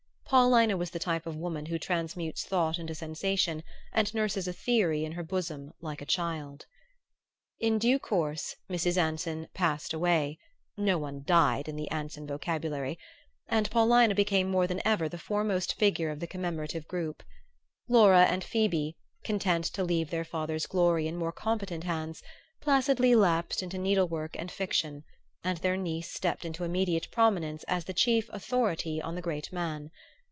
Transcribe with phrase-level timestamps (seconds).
[0.33, 5.03] Paulina was the type of woman who transmutes thought into sensation and nurses a theory
[5.03, 6.67] in her bosom like a child.
[7.59, 8.95] In due course Mrs.
[8.95, 10.39] Anson "passed away"
[10.77, 12.97] no one died in the Anson vocabulary
[13.49, 17.23] and Paulina became more than ever the foremost figure of the commemorative group.
[17.89, 18.95] Laura and Phoebe,
[19.25, 22.23] content to leave their father's glory in more competent hands,
[22.61, 25.03] placidly lapsed into needlework and fiction,
[25.43, 29.91] and their niece stepped into immediate prominence as the chief "authority" on the great man.